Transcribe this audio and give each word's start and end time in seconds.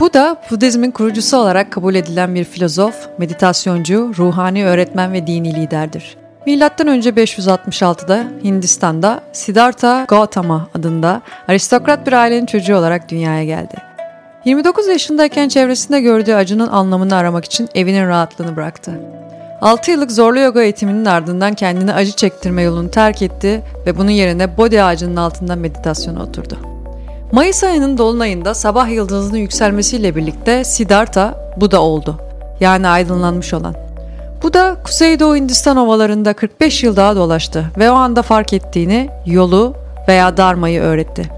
Bu 0.00 0.12
da 0.12 0.36
Budizmin 0.50 0.90
kurucusu 0.90 1.36
olarak 1.36 1.72
kabul 1.72 1.94
edilen 1.94 2.34
bir 2.34 2.44
filozof, 2.44 2.94
meditasyoncu, 3.18 4.12
ruhani 4.18 4.66
öğretmen 4.66 5.12
ve 5.12 5.26
dini 5.26 5.54
liderdir. 5.54 6.16
Milattan 6.46 6.86
önce 6.86 7.10
566'da 7.10 8.24
Hindistan'da 8.44 9.20
Siddhartha 9.32 10.04
Gautama 10.08 10.68
adında 10.74 11.22
aristokrat 11.48 12.06
bir 12.06 12.12
ailenin 12.12 12.46
çocuğu 12.46 12.76
olarak 12.76 13.08
dünyaya 13.08 13.44
geldi. 13.44 13.74
29 14.44 14.86
yaşındayken 14.86 15.48
çevresinde 15.48 16.00
gördüğü 16.00 16.34
acının 16.34 16.68
anlamını 16.68 17.16
aramak 17.16 17.44
için 17.44 17.68
evinin 17.74 18.06
rahatlığını 18.06 18.56
bıraktı. 18.56 18.92
6 19.60 19.90
yıllık 19.90 20.12
zorlu 20.12 20.40
yoga 20.40 20.62
eğitiminin 20.62 21.04
ardından 21.04 21.54
kendini 21.54 21.92
acı 21.92 22.12
çektirme 22.12 22.62
yolunu 22.62 22.90
terk 22.90 23.22
etti 23.22 23.62
ve 23.86 23.98
bunun 23.98 24.10
yerine 24.10 24.56
Bodhi 24.56 24.82
ağacının 24.82 25.16
altında 25.16 25.56
meditasyona 25.56 26.22
oturdu. 26.22 26.58
Mayıs 27.32 27.64
ayının 27.64 27.98
dolunayında 27.98 28.54
sabah 28.54 28.90
yıldızının 28.90 29.38
yükselmesiyle 29.38 30.16
birlikte 30.16 30.64
Siddhartha 30.64 31.52
bu 31.56 31.70
da 31.70 31.82
oldu. 31.82 32.20
Yani 32.60 32.88
aydınlanmış 32.88 33.54
olan. 33.54 33.74
Bu 34.42 34.54
da 34.54 34.76
Kuzeydoğu 34.84 35.36
Hindistan 35.36 35.76
ovalarında 35.76 36.32
45 36.32 36.82
yıl 36.82 36.96
daha 36.96 37.16
dolaştı 37.16 37.64
ve 37.78 37.90
o 37.90 37.94
anda 37.94 38.22
fark 38.22 38.52
ettiğini, 38.52 39.10
yolu 39.26 39.74
veya 40.08 40.36
darmayı 40.36 40.80
öğretti. 40.80 41.30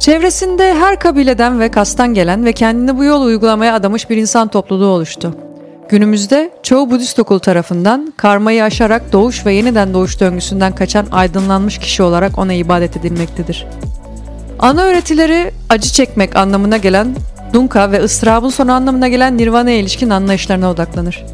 Çevresinde 0.00 0.74
her 0.74 1.00
kabileden 1.00 1.60
ve 1.60 1.70
kastan 1.70 2.14
gelen 2.14 2.44
ve 2.44 2.52
kendini 2.52 2.98
bu 2.98 3.04
yolu 3.04 3.24
uygulamaya 3.24 3.74
adamış 3.74 4.10
bir 4.10 4.16
insan 4.16 4.48
topluluğu 4.48 4.86
oluştu. 4.86 5.34
Günümüzde 5.88 6.50
çoğu 6.62 6.90
Budist 6.90 7.18
okul 7.18 7.38
tarafından 7.38 8.12
karmayı 8.16 8.64
aşarak 8.64 9.12
doğuş 9.12 9.46
ve 9.46 9.54
yeniden 9.54 9.94
doğuş 9.94 10.20
döngüsünden 10.20 10.74
kaçan 10.74 11.06
aydınlanmış 11.12 11.78
kişi 11.78 12.02
olarak 12.02 12.38
ona 12.38 12.52
ibadet 12.52 12.96
edilmektedir. 12.96 13.66
Ana 14.58 14.82
öğretileri 14.82 15.52
acı 15.68 15.92
çekmek 15.92 16.36
anlamına 16.36 16.76
gelen 16.76 17.16
Dunka 17.52 17.92
ve 17.92 18.00
ıstırabın 18.02 18.48
sonu 18.48 18.72
anlamına 18.72 19.08
gelen 19.08 19.38
Nirvana'ya 19.38 19.76
ilişkin 19.76 20.10
anlayışlarına 20.10 20.70
odaklanır. 20.70 21.24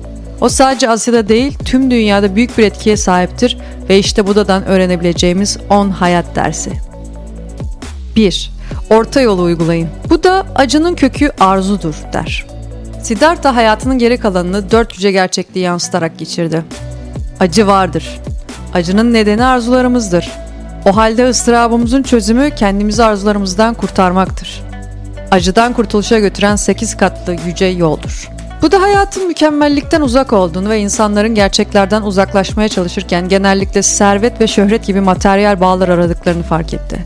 O 0.40 0.48
sadece 0.48 0.88
Asya'da 0.88 1.28
değil 1.28 1.58
tüm 1.64 1.90
dünyada 1.90 2.36
büyük 2.36 2.58
bir 2.58 2.64
etkiye 2.64 2.96
sahiptir 2.96 3.58
ve 3.88 3.98
işte 3.98 4.26
Buda'dan 4.26 4.64
öğrenebileceğimiz 4.66 5.58
10 5.70 5.90
hayat 5.90 6.36
dersi. 6.36 6.72
1. 8.16 8.50
Orta 8.90 9.20
yolu 9.20 9.42
uygulayın. 9.42 9.88
Bu 10.10 10.24
da 10.24 10.46
acının 10.54 10.94
kökü 10.94 11.30
arzudur 11.40 11.94
der. 12.12 12.46
Siddhartha 13.02 13.56
hayatının 13.56 13.98
geri 13.98 14.18
kalanını 14.18 14.70
dört 14.70 14.94
yüce 14.94 15.12
gerçekliği 15.12 15.64
yansıtarak 15.64 16.18
geçirdi. 16.18 16.64
Acı 17.40 17.66
vardır. 17.66 18.20
Acının 18.74 19.12
nedeni 19.12 19.44
arzularımızdır. 19.44 20.30
O 20.86 20.96
halde 20.96 21.28
ıstırabımızın 21.28 22.02
çözümü 22.02 22.50
kendimizi 22.50 23.04
arzularımızdan 23.04 23.74
kurtarmaktır. 23.74 24.62
Acıdan 25.30 25.72
kurtuluşa 25.72 26.18
götüren 26.18 26.56
sekiz 26.56 26.96
katlı 26.96 27.36
yüce 27.46 27.66
yoldur. 27.66 28.30
Bu 28.62 28.72
da 28.72 28.82
hayatın 28.82 29.26
mükemmellikten 29.26 30.00
uzak 30.00 30.32
olduğunu 30.32 30.68
ve 30.68 30.78
insanların 30.78 31.34
gerçeklerden 31.34 32.02
uzaklaşmaya 32.02 32.68
çalışırken 32.68 33.28
genellikle 33.28 33.82
servet 33.82 34.40
ve 34.40 34.46
şöhret 34.46 34.86
gibi 34.86 35.00
materyal 35.00 35.60
bağlar 35.60 35.88
aradıklarını 35.88 36.42
fark 36.42 36.74
etti. 36.74 37.04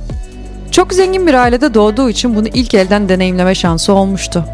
Çok 0.70 0.92
zengin 0.92 1.26
bir 1.26 1.34
ailede 1.34 1.74
doğduğu 1.74 2.10
için 2.10 2.36
bunu 2.36 2.48
ilk 2.48 2.74
elden 2.74 3.08
deneyimleme 3.08 3.54
şansı 3.54 3.92
olmuştu. 3.92 4.44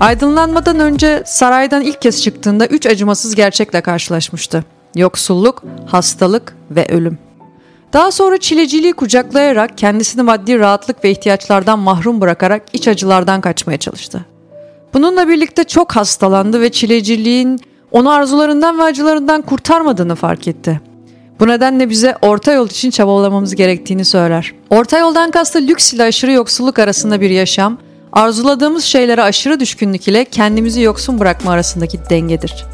Aydınlanmadan 0.00 0.78
önce 0.78 1.22
saraydan 1.26 1.82
ilk 1.82 2.02
kez 2.02 2.22
çıktığında 2.22 2.66
üç 2.66 2.86
acımasız 2.86 3.34
gerçekle 3.34 3.80
karşılaşmıştı. 3.80 4.64
Yoksulluk, 4.96 5.62
hastalık 5.86 6.56
ve 6.70 6.86
ölüm. 6.88 7.18
Daha 7.92 8.10
sonra 8.10 8.38
çileciliği 8.38 8.92
kucaklayarak 8.92 9.78
kendisini 9.78 10.22
maddi 10.22 10.58
rahatlık 10.58 11.04
ve 11.04 11.10
ihtiyaçlardan 11.10 11.78
mahrum 11.78 12.20
bırakarak 12.20 12.62
iç 12.72 12.88
acılardan 12.88 13.40
kaçmaya 13.40 13.78
çalıştı. 13.78 14.26
Bununla 14.94 15.28
birlikte 15.28 15.64
çok 15.64 15.96
hastalandı 15.96 16.60
ve 16.60 16.72
çileciliğin 16.72 17.60
onu 17.90 18.10
arzularından 18.10 18.78
ve 18.78 18.82
acılarından 18.82 19.42
kurtarmadığını 19.42 20.14
fark 20.14 20.48
etti. 20.48 20.80
Bu 21.40 21.48
nedenle 21.48 21.90
bize 21.90 22.16
orta 22.22 22.52
yol 22.52 22.66
için 22.66 22.90
çabalamamız 22.90 23.54
gerektiğini 23.54 24.04
söyler. 24.04 24.54
Orta 24.70 24.98
yoldan 24.98 25.30
kastı 25.30 25.58
lüks 25.58 25.92
ile 25.92 26.02
aşırı 26.02 26.32
yoksulluk 26.32 26.78
arasında 26.78 27.20
bir 27.20 27.30
yaşam, 27.30 27.78
arzuladığımız 28.12 28.84
şeylere 28.84 29.22
aşırı 29.22 29.60
düşkünlük 29.60 30.08
ile 30.08 30.24
kendimizi 30.24 30.80
yoksun 30.80 31.20
bırakma 31.20 31.52
arasındaki 31.52 31.98
dengedir. 32.10 32.66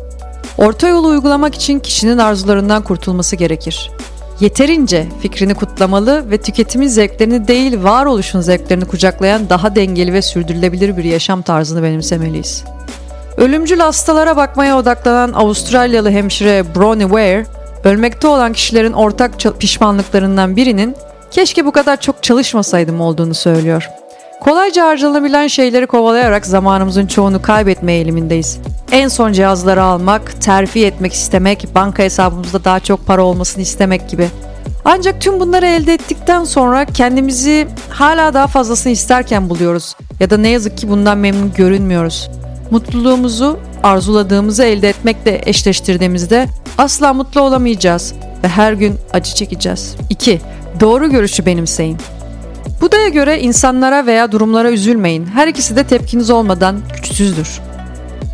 Orta 0.59 0.89
yolu 0.89 1.09
uygulamak 1.09 1.55
için 1.55 1.79
kişinin 1.79 2.19
arzularından 2.19 2.83
kurtulması 2.83 3.37
gerekir. 3.37 3.91
Yeterince 4.41 5.07
fikrini 5.23 5.55
kutlamalı 5.55 6.31
ve 6.31 6.39
tüketimin 6.39 6.89
zevklerini 6.89 7.49
değil 7.49 7.83
varoluşun 7.83 8.41
zevklerini 8.41 8.85
kucaklayan 8.85 9.51
daha 9.51 9.75
dengeli 9.75 10.13
ve 10.13 10.23
sürdürülebilir 10.23 10.97
bir 10.97 11.05
yaşam 11.05 11.43
tarzını 11.43 11.83
benimsemeliyiz. 11.83 12.65
Ölümcül 13.37 13.79
hastalara 13.79 14.37
bakmaya 14.37 14.79
odaklanan 14.79 15.33
Avustralyalı 15.33 16.11
hemşire 16.11 16.75
Bronnie 16.75 17.07
Ware, 17.07 17.47
ölmekte 17.85 18.29
olan 18.29 18.53
kişilerin 18.53 18.93
ortak 18.93 19.33
pişmanlıklarından 19.61 20.57
birinin 20.57 20.97
keşke 21.31 21.67
bu 21.67 21.73
kadar 21.73 22.01
çok 22.01 22.23
çalışmasaydım 22.23 23.01
olduğunu 23.01 23.35
söylüyor. 23.35 23.89
Kolayca 24.41 24.87
harcanabilen 24.87 25.47
şeyleri 25.47 25.87
kovalayarak 25.87 26.47
zamanımızın 26.47 27.07
çoğunu 27.07 27.43
kaybetme 27.43 27.93
eğilimindeyiz. 27.93 28.59
En 28.93 29.09
son 29.09 29.33
cihazları 29.33 29.83
almak, 29.83 30.43
terfi 30.43 30.87
etmek 30.87 31.13
istemek, 31.13 31.69
banka 31.75 32.03
hesabımızda 32.03 32.65
daha 32.65 32.81
çok 32.81 33.07
para 33.07 33.23
olmasını 33.25 33.63
istemek 33.63 34.09
gibi. 34.09 34.29
Ancak 34.85 35.21
tüm 35.21 35.41
bunları 35.41 35.67
elde 35.67 35.95
ettikten 35.95 36.45
sonra 36.45 36.85
kendimizi 36.85 37.69
hala 37.89 38.35
daha 38.35 38.47
fazlasını 38.47 38.93
isterken 38.93 39.49
buluyoruz 39.51 39.97
ya 40.21 40.31
da 40.31 40.37
ne 40.37 40.49
yazık 40.49 40.79
ki 40.79 40.89
bundan 40.91 41.19
memnun 41.19 41.53
görünmüyoruz. 41.53 42.31
Mutluluğumuzu 42.71 43.59
arzuladığımızı 43.83 44.65
elde 44.65 44.89
etmekle 44.89 45.43
eşleştirdiğimizde 45.47 46.47
asla 46.79 47.13
mutlu 47.13 47.41
olamayacağız 47.41 48.15
ve 48.45 48.49
her 48.49 48.73
gün 48.73 48.95
acı 49.13 49.35
çekeceğiz. 49.35 49.97
2. 50.11 50.41
Doğru 50.81 51.11
görüşü 51.11 51.47
benimseyin. 51.47 51.99
Buda'ya 52.81 53.09
göre 53.09 53.41
insanlara 53.41 54.07
veya 54.07 54.33
durumlara 54.33 54.71
üzülmeyin. 54.71 55.27
Her 55.27 55.49
ikisi 55.49 55.77
de 55.77 55.85
tepkiniz 55.85 56.31
olmadan 56.31 56.77
güçsüzdür. 56.95 57.61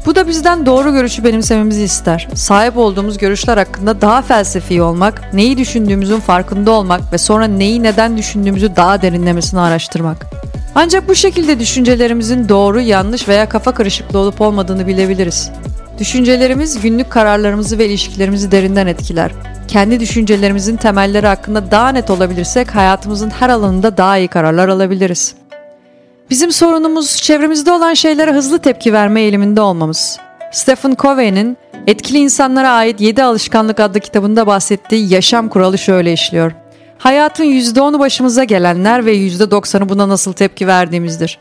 Bu 0.06 0.14
da 0.14 0.28
bizden 0.28 0.66
doğru 0.66 0.92
görüşü 0.92 1.24
benimsememizi 1.24 1.82
ister. 1.82 2.28
Sahip 2.34 2.76
olduğumuz 2.76 3.18
görüşler 3.18 3.56
hakkında 3.56 4.00
daha 4.00 4.22
felsefi 4.22 4.82
olmak, 4.82 5.34
neyi 5.34 5.58
düşündüğümüzün 5.58 6.20
farkında 6.20 6.70
olmak 6.70 7.12
ve 7.12 7.18
sonra 7.18 7.44
neyi 7.44 7.82
neden 7.82 8.16
düşündüğümüzü 8.16 8.76
daha 8.76 9.02
derinlemesine 9.02 9.60
araştırmak. 9.60 10.26
Ancak 10.74 11.08
bu 11.08 11.14
şekilde 11.14 11.60
düşüncelerimizin 11.60 12.48
doğru, 12.48 12.80
yanlış 12.80 13.28
veya 13.28 13.48
kafa 13.48 13.74
karışıklığı 13.74 14.18
olup 14.18 14.40
olmadığını 14.40 14.86
bilebiliriz. 14.86 15.50
Düşüncelerimiz 15.98 16.80
günlük 16.80 17.10
kararlarımızı 17.10 17.78
ve 17.78 17.86
ilişkilerimizi 17.86 18.52
derinden 18.52 18.86
etkiler. 18.86 19.32
Kendi 19.68 20.00
düşüncelerimizin 20.00 20.76
temelleri 20.76 21.26
hakkında 21.26 21.70
daha 21.70 21.88
net 21.88 22.10
olabilirsek 22.10 22.74
hayatımızın 22.74 23.30
her 23.30 23.48
alanında 23.48 23.96
daha 23.96 24.18
iyi 24.18 24.28
kararlar 24.28 24.68
alabiliriz. 24.68 25.34
Bizim 26.30 26.52
sorunumuz 26.52 27.16
çevremizde 27.16 27.72
olan 27.72 27.94
şeylere 27.94 28.32
hızlı 28.32 28.58
tepki 28.58 28.92
verme 28.92 29.20
eğiliminde 29.20 29.60
olmamız. 29.60 30.18
Stephen 30.52 30.94
Covey'nin 30.98 31.56
Etkili 31.86 32.18
İnsanlara 32.18 32.70
Ait 32.70 33.00
7 33.00 33.22
Alışkanlık 33.22 33.80
adlı 33.80 34.00
kitabında 34.00 34.46
bahsettiği 34.46 35.12
yaşam 35.12 35.48
kuralı 35.48 35.78
şöyle 35.78 36.12
işliyor. 36.12 36.52
Hayatın 36.98 37.44
%10'u 37.44 37.98
başımıza 37.98 38.44
gelenler 38.44 39.06
ve 39.06 39.16
%90'ı 39.16 39.88
buna 39.88 40.08
nasıl 40.08 40.32
tepki 40.32 40.66
verdiğimizdir. 40.66 41.38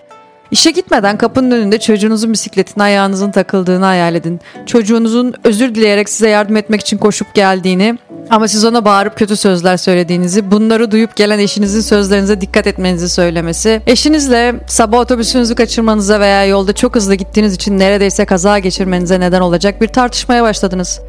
İşe 0.52 0.72
gitmeden 0.72 1.18
kapının 1.18 1.52
önünde 1.52 1.80
çocuğunuzun 1.80 2.34
bisikletine 2.34 2.84
ayağınızın 2.84 3.32
takıldığını 3.32 3.86
hayal 3.86 4.16
edin. 4.16 4.40
Çocuğunuzun 4.66 5.34
özür 5.44 5.76
dileyerek 5.76 6.10
size 6.10 6.30
yardım 6.30 6.58
etmek 6.58 6.82
için 6.82 6.98
koşup 6.98 7.34
geldiğini 7.34 7.98
ama 8.30 8.48
siz 8.48 8.66
ona 8.66 8.86
bağırıp 8.86 9.18
kötü 9.18 9.36
sözler 9.36 9.78
söylediğinizi, 9.78 10.52
bunları 10.52 10.92
duyup 10.92 11.16
gelen 11.16 11.40
eşinizin 11.40 11.82
sözlerinize 11.82 12.42
dikkat 12.42 12.68
etmenizi 12.68 13.10
söylemesi, 13.10 13.82
eşinizle 13.88 14.56
sabah 14.68 15.00
otobüsünüzü 15.00 15.56
kaçırmanıza 15.56 16.20
veya 16.20 16.46
yolda 16.46 16.74
çok 16.74 16.96
hızlı 16.96 17.16
gittiğiniz 17.16 17.54
için 17.54 17.80
neredeyse 17.80 18.26
kaza 18.26 18.60
geçirmenize 18.60 19.20
neden 19.20 19.42
olacak 19.42 19.82
bir 19.82 19.88
tartışmaya 19.88 20.44
başladınız. 20.44 21.00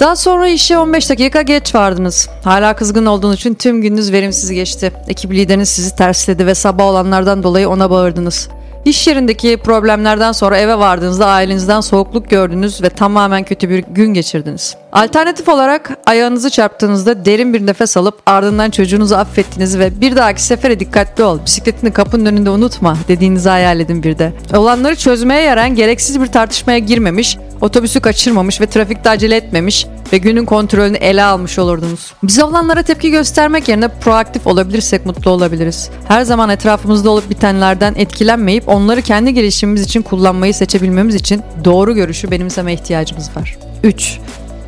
Daha 0.00 0.16
sonra 0.16 0.48
işe 0.48 0.78
15 0.78 1.10
dakika 1.10 1.42
geç 1.42 1.74
vardınız. 1.74 2.28
Hala 2.44 2.76
kızgın 2.76 3.06
olduğunuz 3.06 3.36
için 3.36 3.54
tüm 3.54 3.82
gününüz 3.82 4.12
verimsiz 4.12 4.50
geçti. 4.50 4.92
Ekip 5.08 5.32
lideriniz 5.32 5.68
sizi 5.68 5.96
tersledi 5.96 6.46
ve 6.46 6.54
sabah 6.54 6.84
olanlardan 6.84 7.42
dolayı 7.42 7.68
ona 7.68 7.90
bağırdınız. 7.90 8.48
İş 8.84 9.06
yerindeki 9.06 9.56
problemlerden 9.56 10.32
sonra 10.32 10.58
eve 10.58 10.78
vardığınızda 10.78 11.26
ailenizden 11.26 11.80
soğukluk 11.80 12.30
gördünüz 12.30 12.82
ve 12.82 12.88
tamamen 12.88 13.44
kötü 13.44 13.70
bir 13.70 13.78
gün 13.78 14.14
geçirdiniz. 14.14 14.76
Alternatif 14.92 15.48
olarak 15.48 15.98
ayağınızı 16.06 16.50
çarptığınızda 16.50 17.24
derin 17.24 17.54
bir 17.54 17.66
nefes 17.66 17.96
alıp 17.96 18.22
ardından 18.26 18.70
çocuğunuzu 18.70 19.14
affettiğinizi 19.14 19.78
ve 19.78 20.00
bir 20.00 20.16
dahaki 20.16 20.42
sefere 20.42 20.80
dikkatli 20.80 21.24
ol, 21.24 21.38
bisikletini 21.46 21.92
kapının 21.92 22.26
önünde 22.26 22.50
unutma 22.50 22.96
dediğinizi 23.08 23.48
hayal 23.48 23.80
edin 23.80 24.02
bir 24.02 24.18
de. 24.18 24.32
Olanları 24.54 24.96
çözmeye 24.96 25.42
yarayan 25.42 25.74
gereksiz 25.74 26.20
bir 26.20 26.26
tartışmaya 26.26 26.78
girmemiş, 26.78 27.38
otobüsü 27.60 28.00
kaçırmamış 28.00 28.60
ve 28.60 28.66
trafikte 28.66 29.10
acele 29.10 29.36
etmemiş 29.36 29.86
ve 30.12 30.18
günün 30.18 30.44
kontrolünü 30.44 30.96
ele 30.96 31.22
almış 31.22 31.58
olurdunuz. 31.58 32.12
Bize 32.22 32.44
olanlara 32.44 32.82
tepki 32.82 33.10
göstermek 33.10 33.68
yerine 33.68 33.88
proaktif 33.88 34.46
olabilirsek 34.46 35.06
mutlu 35.06 35.30
olabiliriz. 35.30 35.90
Her 36.08 36.22
zaman 36.22 36.50
etrafımızda 36.50 37.10
olup 37.10 37.30
bitenlerden 37.30 37.94
etkilenmeyip 37.96 38.68
onları 38.68 39.02
kendi 39.02 39.34
gelişimimiz 39.34 39.82
için 39.82 40.02
kullanmayı 40.02 40.54
seçebilmemiz 40.54 41.14
için 41.14 41.42
doğru 41.64 41.94
görüşü 41.94 42.30
benimseme 42.30 42.72
ihtiyacımız 42.72 43.36
var. 43.36 43.58
3 43.84 44.18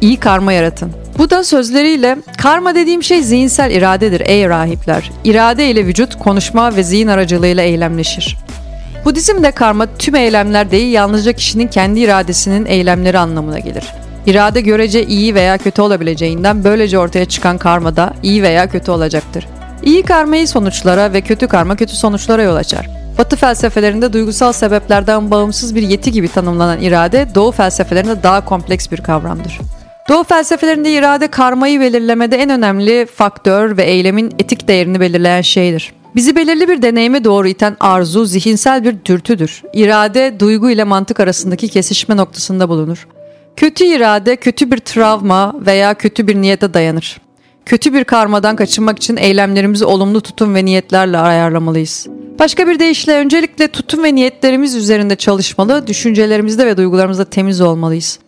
iyi 0.05 0.17
karma 0.17 0.53
yaratın. 0.53 0.93
Bu 1.19 1.31
da 1.31 1.45
sözleriyle 1.45 2.17
karma 2.39 2.75
dediğim 2.75 3.03
şey 3.03 3.23
zihinsel 3.23 3.71
iradedir 3.71 4.23
ey 4.27 4.49
rahipler. 4.49 5.11
İrade 5.25 5.71
ile 5.71 5.87
vücut 5.87 6.19
konuşma 6.19 6.77
ve 6.77 6.83
zihin 6.83 7.07
aracılığıyla 7.07 7.63
eylemleşir. 7.63 8.37
Budizmde 9.05 9.51
karma 9.51 9.87
tüm 9.99 10.15
eylemler 10.15 10.71
değil 10.71 10.93
yalnızca 10.93 11.33
kişinin 11.33 11.67
kendi 11.67 12.01
iradesinin 12.01 12.67
eylemleri 12.67 13.19
anlamına 13.19 13.59
gelir. 13.59 13.85
İrade 14.27 14.61
görece 14.61 15.07
iyi 15.07 15.35
veya 15.35 15.59
kötü 15.59 15.83
olabileceğinden 15.83 16.65
böylece 16.65 16.99
ortaya 16.99 17.25
çıkan 17.25 17.59
karma 17.59 17.97
da 17.97 18.15
iyi 18.23 18.43
veya 18.43 18.69
kötü 18.69 18.91
olacaktır. 18.91 19.47
İyi 19.83 20.03
karma 20.03 20.37
iyi 20.37 20.47
sonuçlara 20.47 21.13
ve 21.13 21.21
kötü 21.21 21.49
karma 21.49 21.77
kötü 21.77 21.97
sonuçlara 21.97 22.43
yol 22.43 22.57
açar. 22.57 22.87
Batı 23.19 23.37
felsefelerinde 23.37 24.13
duygusal 24.13 24.53
sebeplerden 24.53 25.31
bağımsız 25.31 25.75
bir 25.75 25.83
yeti 25.83 26.13
gibi 26.13 26.29
tanımlanan 26.29 26.81
irade, 26.81 27.27
Doğu 27.35 27.53
felsefelerinde 27.53 28.23
daha 28.23 28.45
kompleks 28.45 28.91
bir 28.91 28.99
kavramdır. 28.99 29.61
Doğu 30.09 30.25
felsefelerinde 30.25 30.93
irade 30.93 31.29
karmayı 31.29 31.81
belirlemede 31.81 32.37
en 32.37 32.51
önemli 32.51 33.07
faktör 33.15 33.77
ve 33.77 33.83
eylemin 33.83 34.33
etik 34.39 34.69
değerini 34.69 35.01
belirleyen 35.01 35.41
şeydir. 35.41 35.93
Bizi 36.17 36.37
belirli 36.37 36.69
bir 36.69 36.83
deneyime 36.83 37.25
doğru 37.25 37.49
iten 37.49 37.77
arzu 37.81 38.25
zihinsel 38.25 38.85
bir 38.85 38.97
dürtüdür. 39.05 39.63
İrade 39.73 40.41
duygu 40.41 40.71
ile 40.71 40.85
mantık 40.85 41.21
arasındaki 41.21 41.69
kesişme 41.69 42.17
noktasında 42.17 42.69
bulunur. 42.69 43.09
Kötü 43.57 43.85
irade 43.85 44.37
kötü 44.37 44.71
bir 44.71 44.79
travma 44.79 45.55
veya 45.67 45.95
kötü 45.95 46.29
bir 46.29 46.37
niyete 46.37 46.75
dayanır. 46.75 47.21
Kötü 47.67 47.95
bir 47.95 48.05
karmadan 48.05 48.57
kaçınmak 48.57 48.97
için 48.97 49.17
eylemlerimizi 49.17 49.85
olumlu 49.85 50.21
tutum 50.21 50.55
ve 50.55 50.65
niyetlerle 50.65 51.19
ayarlamalıyız. 51.19 52.07
Başka 52.39 52.67
bir 52.67 52.79
deyişle 52.79 53.13
öncelikle 53.13 53.69
tutum 53.69 54.05
ve 54.05 54.15
niyetlerimiz 54.15 54.75
üzerinde 54.75 55.17
çalışmalı, 55.17 55.87
düşüncelerimizde 55.87 56.67
ve 56.67 56.77
duygularımızda 56.77 57.25
temiz 57.25 57.61
olmalıyız. 57.61 58.19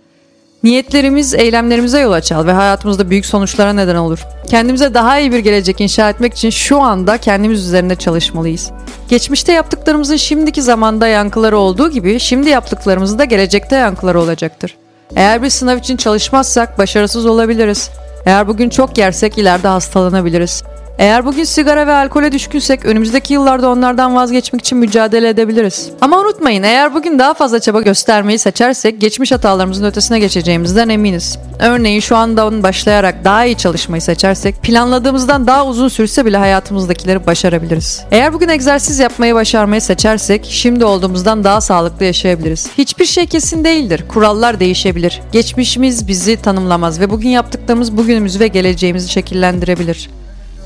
Niyetlerimiz 0.63 1.35
eylemlerimize 1.35 2.01
yol 2.01 2.13
açar 2.13 2.47
ve 2.47 2.53
hayatımızda 2.53 3.11
büyük 3.11 3.27
sonuçlara 3.27 3.73
neden 3.73 3.97
olur. 3.97 4.27
Kendimize 4.47 4.95
daha 4.95 5.19
iyi 5.19 5.33
bir 5.33 5.39
gelecek 5.39 5.81
inşa 5.81 6.11
etmek 6.11 6.35
için 6.35 6.51
şu 6.51 6.81
anda 6.83 7.19
kendimiz 7.19 7.67
üzerinde 7.67 7.97
çalışmalıyız. 7.97 8.71
Geçmişte 9.09 9.53
yaptıklarımızın 9.53 10.17
şimdiki 10.17 10.63
zamanda 10.63 11.07
yankıları 11.07 11.59
olduğu 11.59 11.91
gibi 11.91 12.21
şimdi 12.21 12.49
yaptıklarımızın 12.49 13.19
da 13.19 13.25
gelecekte 13.25 13.77
yankıları 13.77 14.21
olacaktır. 14.21 14.77
Eğer 15.17 15.43
bir 15.43 15.51
sınav 15.51 15.77
için 15.79 15.97
çalışmazsak 15.97 16.79
başarısız 16.79 17.27
olabiliriz. 17.27 17.91
Eğer 18.27 18.49
bugün 18.49 18.69
çok 18.69 18.99
yersek 18.99 19.39
ileride 19.39 19.69
hastalanabiliriz. 19.69 20.65
Eğer 20.99 21.27
bugün 21.27 21.45
sigara 21.45 21.87
ve 21.87 21.93
alkole 21.93 22.33
düşkünsek 22.33 22.85
önümüzdeki 22.85 23.33
yıllarda 23.33 23.69
onlardan 23.69 24.15
vazgeçmek 24.15 24.61
için 24.61 24.79
mücadele 24.79 25.29
edebiliriz. 25.29 25.91
Ama 26.01 26.21
unutmayın 26.21 26.63
eğer 26.63 26.95
bugün 26.95 27.19
daha 27.19 27.35
fazla 27.35 27.61
çaba 27.61 27.81
göstermeyi 27.81 28.39
seçersek 28.39 29.01
geçmiş 29.01 29.33
hatalarımızın 29.33 29.85
ötesine 29.85 30.19
geçeceğimizden 30.19 30.89
eminiz. 30.89 31.39
Örneğin 31.59 32.01
şu 32.01 32.17
anda 32.17 32.63
başlayarak 32.63 33.25
daha 33.25 33.45
iyi 33.45 33.57
çalışmayı 33.57 34.03
seçersek 34.03 34.63
planladığımızdan 34.63 35.47
daha 35.47 35.67
uzun 35.67 35.89
sürse 35.89 36.27
bile 36.27 36.37
hayatımızdakileri 36.37 37.27
başarabiliriz. 37.27 38.05
Eğer 38.11 38.33
bugün 38.33 38.49
egzersiz 38.49 38.99
yapmayı 38.99 39.35
başarmayı 39.35 39.81
seçersek 39.81 40.47
şimdi 40.51 40.85
olduğumuzdan 40.85 41.45
daha 41.45 41.61
sağlıklı 41.61 42.05
yaşayabiliriz. 42.05 42.71
Hiçbir 42.79 43.05
şey 43.05 43.27
kesin 43.27 43.65
değildir. 43.65 44.05
Kurallar 44.09 44.61
değişebilir. 44.61 45.21
Geçmişimiz 45.33 46.09
bizi 46.09 46.37
tanımlamaz 46.37 47.01
ve 47.01 47.11
bugün 47.11 47.29
yaptıklarımız 47.29 47.97
bugünümüzü 47.97 48.41
ve 48.41 48.49
geleceğimizi 48.49 49.09
şekillendirebilir. 49.09 50.09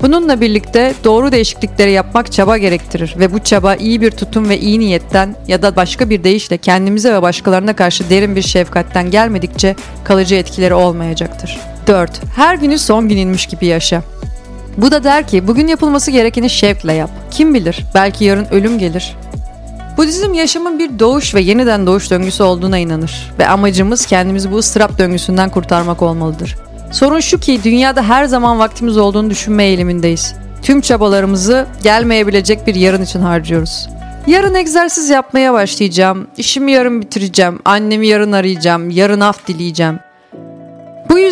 Bununla 0.01 0.41
birlikte 0.41 0.93
doğru 1.03 1.31
değişiklikleri 1.31 1.91
yapmak 1.91 2.31
çaba 2.31 2.57
gerektirir 2.57 3.15
ve 3.19 3.33
bu 3.33 3.39
çaba 3.39 3.75
iyi 3.75 4.01
bir 4.01 4.11
tutum 4.11 4.49
ve 4.49 4.59
iyi 4.59 4.79
niyetten 4.79 5.35
ya 5.47 5.61
da 5.61 5.75
başka 5.75 6.09
bir 6.09 6.23
deyişle 6.23 6.57
kendimize 6.57 7.13
ve 7.13 7.21
başkalarına 7.21 7.75
karşı 7.75 8.09
derin 8.09 8.35
bir 8.35 8.41
şefkatten 8.41 9.11
gelmedikçe 9.11 9.75
kalıcı 10.03 10.35
etkileri 10.35 10.73
olmayacaktır. 10.73 11.59
4. 11.87 12.21
Her 12.35 12.55
günü 12.55 12.79
son 12.79 13.09
gününmüş 13.09 13.45
gibi 13.45 13.65
yaşa. 13.65 14.03
Bu 14.77 14.91
da 14.91 15.03
der 15.03 15.27
ki 15.27 15.47
bugün 15.47 15.67
yapılması 15.67 16.11
gerekeni 16.11 16.49
şevkle 16.49 16.93
yap. 16.93 17.09
Kim 17.31 17.53
bilir 17.53 17.79
belki 17.95 18.25
yarın 18.25 18.45
ölüm 18.51 18.79
gelir. 18.79 19.17
Budizm 19.97 20.33
yaşamın 20.33 20.79
bir 20.79 20.99
doğuş 20.99 21.35
ve 21.35 21.41
yeniden 21.41 21.87
doğuş 21.87 22.11
döngüsü 22.11 22.43
olduğuna 22.43 22.77
inanır 22.77 23.31
ve 23.39 23.47
amacımız 23.47 24.05
kendimizi 24.05 24.51
bu 24.51 24.57
ıstırap 24.57 24.97
döngüsünden 24.97 25.49
kurtarmak 25.49 26.01
olmalıdır. 26.01 26.55
Sorun 26.91 27.19
şu 27.19 27.39
ki 27.39 27.59
dünyada 27.63 28.03
her 28.03 28.25
zaman 28.25 28.59
vaktimiz 28.59 28.97
olduğunu 28.97 29.29
düşünme 29.29 29.63
eğilimindeyiz. 29.63 30.35
Tüm 30.61 30.81
çabalarımızı 30.81 31.67
gelmeyebilecek 31.83 32.67
bir 32.67 32.75
yarın 32.75 33.01
için 33.01 33.21
harcıyoruz. 33.21 33.89
Yarın 34.27 34.55
egzersiz 34.55 35.09
yapmaya 35.09 35.53
başlayacağım. 35.53 36.27
İşimi 36.37 36.71
yarın 36.71 37.01
bitireceğim. 37.01 37.59
Annemi 37.65 38.07
yarın 38.07 38.31
arayacağım. 38.31 38.89
Yarın 38.89 39.19
af 39.19 39.47
dileyeceğim. 39.47 39.99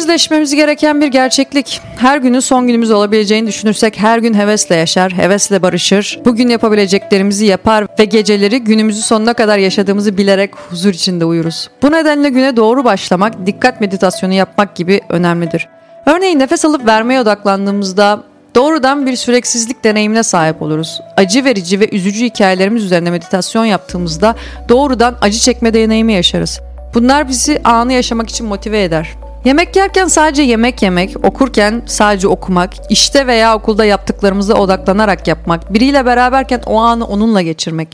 Yüzleşmemiz 0.09 0.55
gereken 0.55 1.01
bir 1.01 1.07
gerçeklik. 1.07 1.81
Her 1.97 2.17
günün 2.17 2.39
son 2.39 2.67
günümüz 2.67 2.91
olabileceğini 2.91 3.47
düşünürsek 3.47 3.99
her 3.99 4.17
gün 4.17 4.33
hevesle 4.33 4.75
yaşar, 4.75 5.11
hevesle 5.11 5.61
barışır. 5.61 6.19
Bugün 6.25 6.49
yapabileceklerimizi 6.49 7.45
yapar 7.45 7.87
ve 7.99 8.05
geceleri 8.05 8.59
günümüzü 8.59 9.01
sonuna 9.01 9.33
kadar 9.33 9.57
yaşadığımızı 9.57 10.17
bilerek 10.17 10.55
huzur 10.69 10.89
içinde 10.89 11.25
uyuruz. 11.25 11.69
Bu 11.81 11.91
nedenle 11.91 12.29
güne 12.29 12.55
doğru 12.55 12.83
başlamak, 12.83 13.45
dikkat 13.45 13.81
meditasyonu 13.81 14.33
yapmak 14.33 14.75
gibi 14.75 15.01
önemlidir. 15.09 15.67
Örneğin 16.05 16.39
nefes 16.39 16.65
alıp 16.65 16.85
vermeye 16.85 17.21
odaklandığımızda 17.21 18.23
doğrudan 18.55 19.05
bir 19.05 19.15
süreksizlik 19.15 19.83
deneyimine 19.83 20.23
sahip 20.23 20.61
oluruz. 20.61 21.01
Acı 21.17 21.45
verici 21.45 21.79
ve 21.79 21.89
üzücü 21.89 22.25
hikayelerimiz 22.25 22.83
üzerine 22.83 23.11
meditasyon 23.11 23.65
yaptığımızda 23.65 24.35
doğrudan 24.69 25.15
acı 25.21 25.39
çekme 25.39 25.73
deneyimi 25.73 26.13
yaşarız. 26.13 26.59
Bunlar 26.93 27.27
bizi 27.27 27.61
anı 27.63 27.93
yaşamak 27.93 28.29
için 28.29 28.47
motive 28.47 28.83
eder. 28.83 29.15
Yemek 29.45 29.75
yerken 29.75 30.07
sadece 30.07 30.41
yemek 30.41 30.81
yemek, 30.81 31.25
okurken 31.25 31.81
sadece 31.85 32.27
okumak, 32.27 32.73
işte 32.89 33.27
veya 33.27 33.55
okulda 33.55 33.85
yaptıklarımıza 33.85 34.53
odaklanarak 34.53 35.27
yapmak, 35.27 35.73
biriyle 35.73 36.05
beraberken 36.05 36.61
o 36.65 36.79
anı 36.79 37.05
onunla 37.05 37.41
geçirmek. 37.41 37.87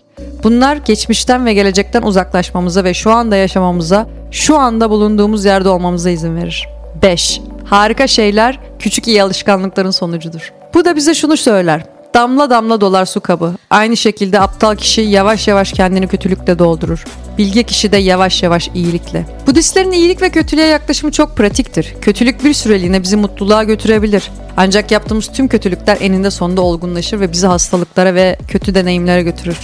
Bunlar 0.43 0.75
geçmişten 0.75 1.45
ve 1.45 1.53
gelecekten 1.53 2.01
uzaklaşmamıza 2.01 2.83
ve 2.83 2.93
şu 2.93 3.11
anda 3.11 3.35
yaşamamıza, 3.35 4.07
şu 4.31 4.57
anda 4.57 4.89
bulunduğumuz 4.89 5.45
yerde 5.45 5.69
olmamıza 5.69 6.09
izin 6.09 6.35
verir. 6.35 6.69
5. 7.01 7.41
Harika 7.65 8.07
şeyler 8.07 8.59
küçük 8.79 9.07
iyi 9.07 9.23
alışkanlıkların 9.23 9.91
sonucudur. 9.91 10.53
Bu 10.73 10.85
da 10.85 10.95
bize 10.95 11.13
şunu 11.13 11.37
söyler. 11.37 11.94
Damla 12.15 12.49
damla 12.49 12.81
dolar 12.81 13.05
su 13.05 13.21
kabı. 13.21 13.53
Aynı 13.69 13.97
şekilde 13.97 14.39
aptal 14.41 14.75
kişi 14.75 15.01
yavaş 15.01 15.47
yavaş 15.47 15.71
kendini 15.71 16.07
kötülükle 16.07 16.59
doldurur. 16.59 17.05
Bilge 17.37 17.63
kişi 17.63 17.91
de 17.91 17.97
yavaş 17.97 18.43
yavaş 18.43 18.69
iyilikle. 18.75 19.25
Budistlerin 19.47 19.91
iyilik 19.91 20.21
ve 20.21 20.29
kötülüğe 20.29 20.65
yaklaşımı 20.65 21.11
çok 21.11 21.37
pratiktir. 21.37 21.95
Kötülük 22.01 22.43
bir 22.43 22.53
süreliğine 22.53 23.03
bizi 23.03 23.17
mutluluğa 23.17 23.63
götürebilir. 23.63 24.31
Ancak 24.57 24.91
yaptığımız 24.91 25.31
tüm 25.31 25.47
kötülükler 25.47 25.97
eninde 25.99 26.31
sonunda 26.31 26.61
olgunlaşır 26.61 27.19
ve 27.19 27.31
bizi 27.31 27.47
hastalıklara 27.47 28.15
ve 28.15 28.37
kötü 28.47 28.75
deneyimlere 28.75 29.23
götürür. 29.23 29.57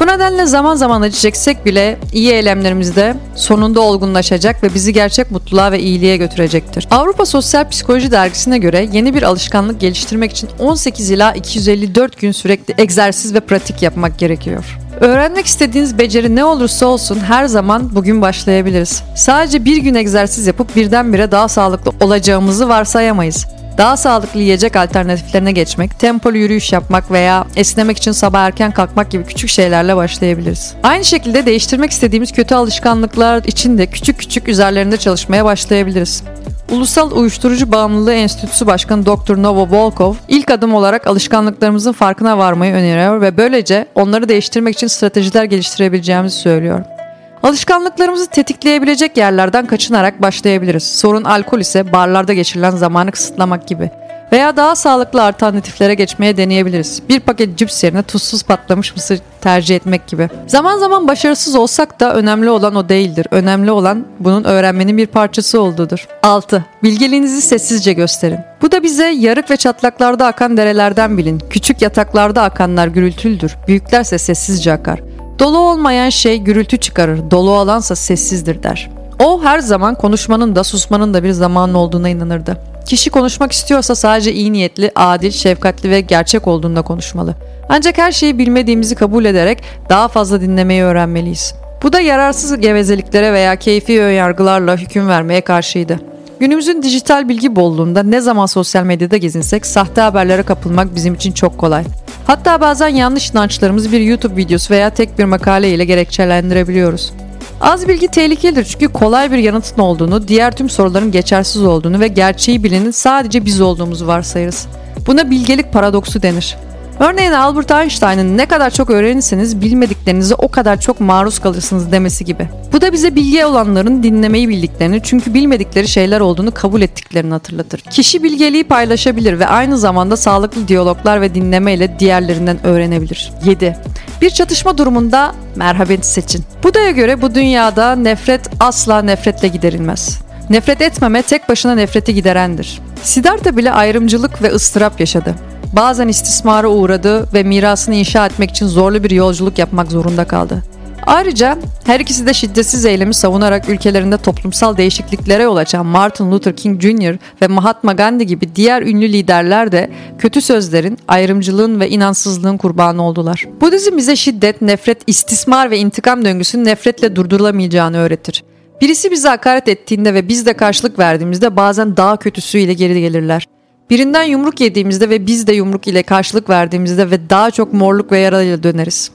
Bu 0.00 0.06
nedenle 0.06 0.46
zaman 0.46 0.74
zaman 0.74 1.02
acı 1.02 1.18
çeksek 1.18 1.66
bile 1.66 1.98
iyi 2.12 2.32
eylemlerimizde 2.32 3.14
sonunda 3.34 3.80
olgunlaşacak 3.80 4.62
ve 4.62 4.74
bizi 4.74 4.92
gerçek 4.92 5.30
mutluluğa 5.30 5.72
ve 5.72 5.80
iyiliğe 5.80 6.16
götürecektir. 6.16 6.88
Avrupa 6.90 7.26
Sosyal 7.26 7.68
Psikoloji 7.68 8.10
Dergisi'ne 8.10 8.58
göre 8.58 8.88
yeni 8.92 9.14
bir 9.14 9.22
alışkanlık 9.22 9.80
geliştirmek 9.80 10.30
için 10.30 10.48
18 10.58 11.10
ila 11.10 11.32
254 11.32 12.20
gün 12.20 12.32
sürekli 12.32 12.74
egzersiz 12.78 13.34
ve 13.34 13.40
pratik 13.40 13.82
yapmak 13.82 14.18
gerekiyor. 14.18 14.78
Öğrenmek 15.00 15.46
istediğiniz 15.46 15.98
beceri 15.98 16.36
ne 16.36 16.44
olursa 16.44 16.86
olsun 16.86 17.18
her 17.20 17.46
zaman 17.46 17.94
bugün 17.94 18.22
başlayabiliriz. 18.22 19.02
Sadece 19.16 19.64
bir 19.64 19.76
gün 19.76 19.94
egzersiz 19.94 20.46
yapıp 20.46 20.76
birdenbire 20.76 21.30
daha 21.30 21.48
sağlıklı 21.48 21.92
olacağımızı 22.00 22.68
varsayamayız 22.68 23.46
daha 23.80 23.96
sağlıklı 23.96 24.40
yiyecek 24.40 24.76
alternatiflerine 24.76 25.52
geçmek, 25.52 25.98
tempolu 25.98 26.36
yürüyüş 26.36 26.72
yapmak 26.72 27.10
veya 27.10 27.46
esnemek 27.56 27.98
için 27.98 28.12
sabah 28.12 28.40
erken 28.40 28.70
kalkmak 28.72 29.10
gibi 29.10 29.24
küçük 29.24 29.50
şeylerle 29.50 29.96
başlayabiliriz. 29.96 30.74
Aynı 30.82 31.04
şekilde 31.04 31.46
değiştirmek 31.46 31.90
istediğimiz 31.90 32.32
kötü 32.32 32.54
alışkanlıklar 32.54 33.44
için 33.44 33.78
de 33.78 33.86
küçük 33.86 34.18
küçük 34.18 34.48
üzerlerinde 34.48 34.96
çalışmaya 34.96 35.44
başlayabiliriz. 35.44 36.22
Ulusal 36.70 37.10
Uyuşturucu 37.10 37.72
Bağımlılığı 37.72 38.12
Enstitüsü 38.12 38.66
Başkanı 38.66 39.06
Dr. 39.06 39.42
Novo 39.42 39.68
Volkov 39.70 40.14
ilk 40.28 40.50
adım 40.50 40.74
olarak 40.74 41.06
alışkanlıklarımızın 41.06 41.92
farkına 41.92 42.38
varmayı 42.38 42.74
öneriyor 42.74 43.20
ve 43.20 43.36
böylece 43.36 43.86
onları 43.94 44.28
değiştirmek 44.28 44.74
için 44.74 44.86
stratejiler 44.86 45.44
geliştirebileceğimizi 45.44 46.36
söylüyor. 46.36 46.99
Alışkanlıklarımızı 47.42 48.26
tetikleyebilecek 48.26 49.16
yerlerden 49.16 49.66
kaçınarak 49.66 50.22
başlayabiliriz. 50.22 50.82
Sorun 50.82 51.24
alkol 51.24 51.58
ise 51.58 51.92
barlarda 51.92 52.34
geçirilen 52.34 52.70
zamanı 52.70 53.10
kısıtlamak 53.12 53.66
gibi. 53.66 53.90
Veya 54.32 54.56
daha 54.56 54.76
sağlıklı 54.76 55.24
alternatiflere 55.24 55.94
geçmeye 55.94 56.36
deneyebiliriz. 56.36 57.02
Bir 57.08 57.20
paket 57.20 57.58
cips 57.58 57.84
yerine 57.84 58.02
tuzsuz 58.02 58.42
patlamış 58.42 58.96
mısır 58.96 59.20
tercih 59.40 59.76
etmek 59.76 60.06
gibi. 60.06 60.28
Zaman 60.46 60.78
zaman 60.78 61.08
başarısız 61.08 61.54
olsak 61.54 62.00
da 62.00 62.14
önemli 62.14 62.50
olan 62.50 62.74
o 62.74 62.88
değildir. 62.88 63.26
Önemli 63.30 63.70
olan 63.70 64.06
bunun 64.20 64.44
öğrenmenin 64.44 64.96
bir 64.96 65.06
parçası 65.06 65.60
olduğudur. 65.60 66.08
6. 66.22 66.64
Bilgeliğinizi 66.82 67.42
sessizce 67.42 67.92
gösterin. 67.92 68.38
Bu 68.62 68.72
da 68.72 68.82
bize 68.82 69.06
yarık 69.06 69.50
ve 69.50 69.56
çatlaklarda 69.56 70.26
akan 70.26 70.56
derelerden 70.56 71.18
bilin. 71.18 71.38
Küçük 71.50 71.82
yataklarda 71.82 72.42
akanlar 72.42 72.86
gürültüldür. 72.86 73.56
Büyüklerse 73.68 74.18
sessizce 74.18 74.72
akar. 74.72 75.00
Dolu 75.40 75.58
olmayan 75.58 76.08
şey 76.08 76.38
gürültü 76.38 76.76
çıkarır. 76.76 77.30
Dolu 77.30 77.50
olansa 77.50 77.96
sessizdir 77.96 78.62
der. 78.62 78.90
O 79.18 79.42
her 79.42 79.58
zaman 79.58 79.94
konuşmanın 79.94 80.56
da 80.56 80.64
susmanın 80.64 81.14
da 81.14 81.24
bir 81.24 81.30
zamanın 81.30 81.74
olduğuna 81.74 82.08
inanırdı. 82.08 82.56
Kişi 82.86 83.10
konuşmak 83.10 83.52
istiyorsa 83.52 83.94
sadece 83.94 84.32
iyi 84.32 84.52
niyetli, 84.52 84.92
adil, 84.94 85.30
şefkatli 85.30 85.90
ve 85.90 86.00
gerçek 86.00 86.46
olduğunda 86.46 86.82
konuşmalı. 86.82 87.34
Ancak 87.68 87.98
her 87.98 88.12
şeyi 88.12 88.38
bilmediğimizi 88.38 88.94
kabul 88.94 89.24
ederek 89.24 89.62
daha 89.88 90.08
fazla 90.08 90.40
dinlemeyi 90.40 90.82
öğrenmeliyiz. 90.82 91.54
Bu 91.82 91.92
da 91.92 92.00
yararsız 92.00 92.60
gevezeliklere 92.60 93.32
veya 93.32 93.56
keyfi 93.56 94.02
önyargılarla 94.02 94.76
hüküm 94.76 95.08
vermeye 95.08 95.40
karşıydı. 95.40 96.00
Günümüzün 96.40 96.82
dijital 96.82 97.28
bilgi 97.28 97.56
bolluğunda 97.56 98.02
ne 98.02 98.20
zaman 98.20 98.46
sosyal 98.46 98.84
medyada 98.84 99.16
gezinsek 99.16 99.66
sahte 99.66 100.00
haberlere 100.00 100.42
kapılmak 100.42 100.94
bizim 100.94 101.14
için 101.14 101.32
çok 101.32 101.58
kolay. 101.58 101.84
Hatta 102.26 102.60
bazen 102.60 102.88
yanlış 102.88 103.30
inançlarımızı 103.30 103.92
bir 103.92 104.00
YouTube 104.00 104.36
videosu 104.36 104.74
veya 104.74 104.90
tek 104.90 105.18
bir 105.18 105.24
makale 105.24 105.70
ile 105.70 105.84
gerekçelendirebiliyoruz. 105.84 107.12
Az 107.60 107.88
bilgi 107.88 108.08
tehlikelidir 108.08 108.64
çünkü 108.64 108.88
kolay 108.88 109.32
bir 109.32 109.38
yanıtın 109.38 109.82
olduğunu, 109.82 110.28
diğer 110.28 110.56
tüm 110.56 110.68
soruların 110.68 111.10
geçersiz 111.10 111.64
olduğunu 111.64 112.00
ve 112.00 112.08
gerçeği 112.08 112.64
bilenin 112.64 112.90
sadece 112.90 113.44
biz 113.44 113.60
olduğumuzu 113.60 114.06
varsayırız. 114.06 114.66
Buna 115.06 115.30
bilgelik 115.30 115.72
paradoksu 115.72 116.22
denir. 116.22 116.56
Örneğin 117.00 117.32
Albert 117.32 117.70
Einstein'ın 117.70 118.36
ne 118.36 118.46
kadar 118.46 118.70
çok 118.70 118.90
öğrenirseniz 118.90 119.60
bilmediklerinize 119.60 120.34
o 120.34 120.48
kadar 120.48 120.80
çok 120.80 121.00
maruz 121.00 121.38
kalırsınız 121.38 121.92
demesi 121.92 122.24
gibi. 122.24 122.48
Bu 122.72 122.80
da 122.80 122.92
bize 122.92 123.14
bilgi 123.14 123.44
olanların 123.44 124.02
dinlemeyi 124.02 124.48
bildiklerini 124.48 125.02
çünkü 125.02 125.34
bilmedikleri 125.34 125.88
şeyler 125.88 126.20
olduğunu 126.20 126.54
kabul 126.54 126.82
ettiklerini 126.82 127.32
hatırlatır. 127.32 127.80
Kişi 127.80 128.22
bilgeliği 128.22 128.64
paylaşabilir 128.64 129.38
ve 129.38 129.46
aynı 129.46 129.78
zamanda 129.78 130.16
sağlıklı 130.16 130.68
diyaloglar 130.68 131.20
ve 131.20 131.34
dinleme 131.34 131.74
ile 131.74 131.98
diğerlerinden 131.98 132.66
öğrenebilir. 132.66 133.32
7. 133.44 133.76
Bir 134.20 134.30
çatışma 134.30 134.78
durumunda 134.78 135.34
merhamet 135.56 136.06
seçin. 136.06 136.44
Buda'ya 136.62 136.90
göre 136.90 137.22
bu 137.22 137.34
dünyada 137.34 137.96
nefret 137.96 138.50
asla 138.60 139.02
nefretle 139.02 139.48
giderilmez. 139.48 140.18
Nefret 140.50 140.80
etmeme 140.80 141.22
tek 141.22 141.48
başına 141.48 141.74
nefreti 141.74 142.14
giderendir. 142.14 142.80
Siddhartha 143.02 143.56
bile 143.56 143.72
ayrımcılık 143.72 144.42
ve 144.42 144.48
ıstırap 144.48 145.00
yaşadı. 145.00 145.34
Bazen 145.72 146.08
istismara 146.08 146.68
uğradı 146.68 147.28
ve 147.34 147.42
mirasını 147.42 147.94
inşa 147.94 148.26
etmek 148.26 148.50
için 148.50 148.66
zorlu 148.66 149.04
bir 149.04 149.10
yolculuk 149.10 149.58
yapmak 149.58 149.90
zorunda 149.90 150.24
kaldı. 150.24 150.62
Ayrıca 151.06 151.58
her 151.84 152.00
ikisi 152.00 152.26
de 152.26 152.34
şiddetsiz 152.34 152.84
eylemi 152.84 153.14
savunarak 153.14 153.68
ülkelerinde 153.68 154.16
toplumsal 154.16 154.76
değişikliklere 154.76 155.42
yol 155.42 155.56
açan 155.56 155.86
Martin 155.86 156.32
Luther 156.32 156.56
King 156.56 156.80
Jr. 156.80 157.18
ve 157.42 157.46
Mahatma 157.48 157.92
Gandhi 157.92 158.26
gibi 158.26 158.54
diğer 158.54 158.82
ünlü 158.82 159.12
liderler 159.12 159.72
de 159.72 159.90
kötü 160.18 160.40
sözlerin, 160.40 160.98
ayrımcılığın 161.08 161.80
ve 161.80 161.90
inansızlığın 161.90 162.56
kurbanı 162.56 163.02
oldular. 163.02 163.46
Budizm 163.60 163.96
bize 163.96 164.16
şiddet, 164.16 164.62
nefret, 164.62 165.02
istismar 165.06 165.70
ve 165.70 165.78
intikam 165.78 166.24
döngüsünün 166.24 166.64
nefretle 166.64 167.16
durdurulamayacağını 167.16 167.98
öğretir. 167.98 168.44
Birisi 168.80 169.10
bize 169.10 169.28
hakaret 169.28 169.68
ettiğinde 169.68 170.14
ve 170.14 170.28
biz 170.28 170.46
de 170.46 170.52
karşılık 170.52 170.98
verdiğimizde 170.98 171.56
bazen 171.56 171.96
daha 171.96 172.16
kötüsüyle 172.16 172.72
geri 172.74 173.00
gelirler. 173.00 173.46
Birinden 173.90 174.22
yumruk 174.22 174.60
yediğimizde 174.60 175.08
ve 175.08 175.26
biz 175.26 175.46
de 175.46 175.52
yumruk 175.52 175.86
ile 175.86 176.02
karşılık 176.02 176.50
verdiğimizde 176.50 177.10
ve 177.10 177.30
daha 177.30 177.50
çok 177.50 177.72
morluk 177.72 178.12
ve 178.12 178.18
yarayla 178.18 178.62
döneriz. 178.62 179.10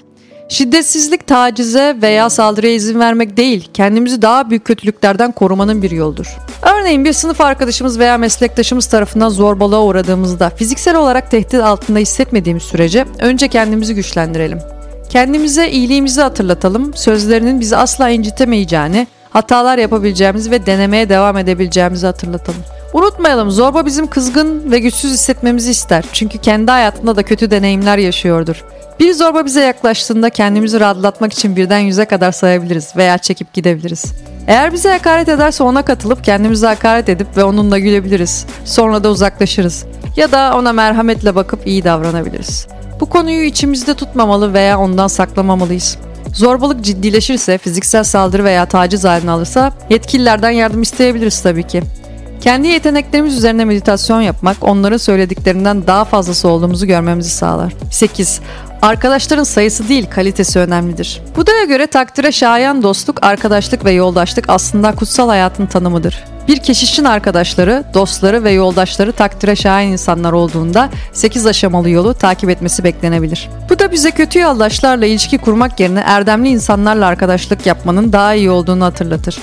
Şiddetsizlik 0.50 1.28
tacize 1.28 1.98
veya 2.02 2.30
saldırıya 2.30 2.74
izin 2.74 3.00
vermek 3.00 3.38
değil, 3.38 3.70
kendimizi 3.74 4.22
daha 4.22 4.50
büyük 4.50 4.66
kötülüklerden 4.66 5.32
korumanın 5.32 5.82
bir 5.82 5.92
yoldur. 5.92 6.38
Örneğin 6.62 7.06
bir 7.06 7.14
sınıf 7.14 7.42
arkadaşımız 7.42 8.00
veya 8.00 8.18
meslektaşımız 8.18 8.86
tarafından 8.86 9.30
zorbalığa 9.30 9.84
uğradığımızda 9.84 10.50
fiziksel 10.50 10.96
olarak 10.96 11.32
tehdit 11.32 11.54
altında 11.54 12.00
hissetmediğimiz 12.00 12.64
sürece 12.64 13.06
önce 13.20 13.48
kendimizi 13.48 13.96
güçlendirelim. 13.96 14.60
Kendimize 15.10 15.70
iyiliğimizi 15.70 16.22
hatırlatalım, 16.22 16.94
sözlerinin 16.94 17.60
bizi 17.60 17.78
asla 17.78 18.10
incitemeyeceğini, 18.10 19.08
hatalar 19.30 19.78
yapabileceğimizi 19.78 20.52
ve 20.52 20.66
denemeye 20.66 21.10
devam 21.10 21.38
edebileceğimizi 21.38 22.06
hatırlatalım. 22.06 22.62
Unutmayalım 22.94 23.52
zorba 23.52 23.86
bizim 23.86 24.08
kızgın 24.08 24.72
ve 24.72 24.80
güçsüz 24.80 25.12
hissetmemizi 25.12 25.72
ister. 25.72 26.06
Çünkü 26.14 26.38
kendi 26.38 26.72
hayatında 26.72 27.16
da 27.16 27.24
kötü 27.24 27.52
deneyimler 27.52 27.98
yaşıyordur. 27.98 28.64
Bir 29.00 29.14
zorba 29.14 29.46
bize 29.46 29.62
yaklaştığında 29.62 30.30
kendimizi 30.30 30.80
rahatlatmak 30.80 31.34
için 31.34 31.56
birden 31.56 31.80
yüze 31.80 32.06
kadar 32.06 32.32
sayabiliriz 32.32 32.96
veya 32.96 33.18
çekip 33.18 33.54
gidebiliriz. 33.54 34.06
Eğer 34.48 34.74
bize 34.74 34.90
hakaret 34.92 35.30
ederse 35.30 35.64
ona 35.64 35.82
katılıp 35.82 36.24
kendimize 36.24 36.68
hakaret 36.68 37.10
edip 37.10 37.38
ve 37.38 37.44
onunla 37.44 37.80
gülebiliriz. 37.80 38.46
Sonra 38.66 39.04
da 39.04 39.10
uzaklaşırız. 39.10 39.86
Ya 40.18 40.32
da 40.32 40.54
ona 40.58 40.74
merhametle 40.74 41.36
bakıp 41.36 41.68
iyi 41.68 41.84
davranabiliriz. 41.84 42.68
Bu 43.00 43.06
konuyu 43.06 43.44
içimizde 43.44 43.94
tutmamalı 43.94 44.54
veya 44.54 44.80
ondan 44.80 45.08
saklamamalıyız. 45.08 45.98
Zorbalık 46.34 46.86
ciddileşirse, 46.86 47.58
fiziksel 47.58 48.04
saldırı 48.04 48.44
veya 48.44 48.66
taciz 48.66 49.04
haline 49.04 49.32
alırsa 49.32 49.72
yetkililerden 49.90 50.50
yardım 50.50 50.82
isteyebiliriz 50.82 51.42
tabii 51.42 51.68
ki. 51.68 51.84
Kendi 52.46 52.68
yeteneklerimiz 52.68 53.38
üzerine 53.38 53.66
meditasyon 53.66 54.22
yapmak 54.22 54.58
onların 54.62 54.98
söylediklerinden 54.98 55.88
daha 55.88 56.06
fazlası 56.06 56.48
olduğumuzu 56.48 56.88
görmemizi 56.88 57.30
sağlar. 57.30 57.74
8. 57.92 58.40
Arkadaşların 58.82 59.44
sayısı 59.44 59.90
değil 59.90 60.10
kalitesi 60.10 60.60
önemlidir. 60.60 61.22
Buda'ya 61.36 61.64
göre 61.64 61.88
takdire 61.88 62.32
şayan 62.32 62.84
dostluk, 62.84 63.24
arkadaşlık 63.24 63.86
ve 63.86 63.92
yoldaşlık 63.92 64.46
aslında 64.48 64.92
kutsal 64.92 65.30
hayatın 65.30 65.66
tanımıdır. 65.66 66.24
Bir 66.48 66.58
keşişin 66.58 67.04
arkadaşları, 67.04 67.84
dostları 67.94 68.44
ve 68.44 68.52
yoldaşları 68.52 69.12
takdire 69.12 69.56
şayan 69.56 69.92
insanlar 69.92 70.32
olduğunda 70.32 70.90
8 71.14 71.46
aşamalı 71.46 71.90
yolu 71.90 72.14
takip 72.14 72.50
etmesi 72.50 72.84
beklenebilir. 72.84 73.50
Bu 73.70 73.80
da 73.80 73.92
bize 73.92 74.12
kötü 74.12 74.40
yoldaşlarla 74.40 75.06
ilişki 75.06 75.38
kurmak 75.38 75.80
yerine 75.80 76.04
erdemli 76.06 76.50
insanlarla 76.50 77.06
arkadaşlık 77.06 77.66
yapmanın 77.66 78.14
daha 78.14 78.34
iyi 78.34 78.50
olduğunu 78.50 78.86
hatırlatır. 78.86 79.36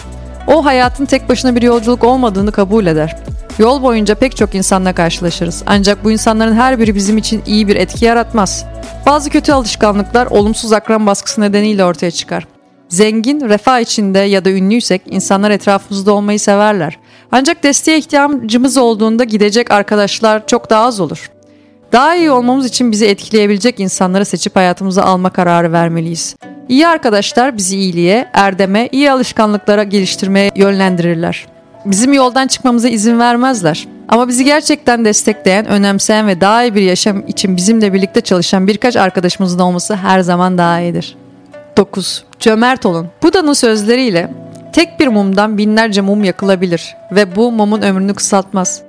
O 0.47 0.65
hayatın 0.65 1.07
tek 1.07 1.29
başına 1.29 1.57
bir 1.57 1.63
yolculuk 1.63 2.05
olmadığını 2.05 2.53
kabul 2.53 2.87
eder. 2.87 3.17
Yol 3.59 3.83
boyunca 3.83 4.15
pek 4.15 4.37
çok 4.37 4.55
insanla 4.55 4.95
karşılaşırız. 4.95 5.63
Ancak 5.67 6.05
bu 6.05 6.11
insanların 6.11 6.55
her 6.55 6.79
biri 6.79 6.95
bizim 6.95 7.19
için 7.19 7.43
iyi 7.47 7.69
bir 7.69 7.77
etki 7.77 8.05
yaratmaz. 8.05 8.65
Bazı 9.07 9.31
kötü 9.31 9.53
alışkanlıklar 9.53 10.27
olumsuz 10.27 10.73
akran 10.73 11.07
baskısı 11.07 11.41
nedeniyle 11.41 11.85
ortaya 11.85 12.11
çıkar. 12.11 12.47
Zengin, 12.89 13.41
refah 13.41 13.81
içinde 13.81 14.19
ya 14.19 14.45
da 14.45 14.51
ünlüysek 14.51 15.03
insanlar 15.07 15.51
etrafımızda 15.51 16.13
olmayı 16.13 16.41
severler. 16.41 16.99
Ancak 17.33 17.63
desteğe 17.63 17.99
ihtiyacımız 17.99 18.77
olduğunda 18.77 19.25
gidecek 19.25 19.71
arkadaşlar 19.71 20.47
çok 20.47 20.71
daha 20.71 20.85
az 20.85 21.01
olur. 21.01 21.31
Daha 21.93 22.17
iyi 22.17 22.31
olmamız 22.31 22.67
için 22.67 22.93
bizi 22.93 23.07
etkileyebilecek 23.07 23.81
insanları 23.81 24.25
seçip 24.25 24.57
hayatımıza 24.57 25.03
alma 25.03 25.31
kararı 25.31 25.73
vermeliyiz. 25.73 26.37
İyi 26.69 26.87
arkadaşlar 26.89 27.57
bizi 27.57 27.77
iyiliğe, 27.77 28.29
erdeme, 28.33 28.89
iyi 28.93 29.11
alışkanlıklara 29.11 29.83
geliştirmeye 29.83 30.51
yönlendirirler. 30.55 31.47
Bizim 31.85 32.13
yoldan 32.13 32.47
çıkmamıza 32.47 32.89
izin 32.89 33.19
vermezler. 33.19 33.89
Ama 34.09 34.29
bizi 34.29 34.45
gerçekten 34.45 35.05
destekleyen, 35.05 35.67
önemseyen 35.67 36.27
ve 36.27 36.41
daha 36.41 36.65
iyi 36.65 36.75
bir 36.75 36.83
yaşam 36.83 37.29
için 37.29 37.57
bizimle 37.57 37.93
birlikte 37.93 38.21
çalışan 38.21 38.67
birkaç 38.67 38.97
arkadaşımızın 38.97 39.59
olması 39.59 39.95
her 39.95 40.21
zaman 40.21 40.59
daha 40.59 40.81
iyidir. 40.81 41.17
9. 41.77 42.25
Cömert 42.41 42.87
olun. 42.87 43.09
Buda'nın 43.23 43.53
sözleriyle 43.53 44.31
tek 44.73 45.01
bir 45.01 45.09
mumdan 45.09 45.59
binlerce 45.59 46.01
mum 46.01 46.25
yakılabilir 46.25 46.97
ve 47.13 47.37
bu 47.37 47.53
mumun 47.53 47.83
ömrünü 47.83 48.15
kısaltmaz. 48.15 48.83